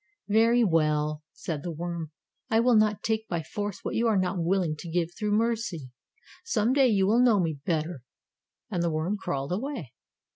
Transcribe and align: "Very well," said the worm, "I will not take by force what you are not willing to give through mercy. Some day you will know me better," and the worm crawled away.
"Very 0.29 0.63
well," 0.63 1.21
said 1.31 1.61
the 1.61 1.69
worm, 1.71 2.09
"I 2.49 2.59
will 2.59 2.73
not 2.75 3.03
take 3.03 3.27
by 3.27 3.43
force 3.43 3.81
what 3.83 3.93
you 3.93 4.07
are 4.07 4.17
not 4.17 4.41
willing 4.41 4.75
to 4.77 4.89
give 4.89 5.09
through 5.13 5.33
mercy. 5.33 5.91
Some 6.43 6.73
day 6.73 6.87
you 6.87 7.05
will 7.05 7.19
know 7.21 7.39
me 7.39 7.59
better," 7.67 8.01
and 8.71 8.81
the 8.81 8.89
worm 8.91 9.15
crawled 9.15 9.51
away. 9.51 9.93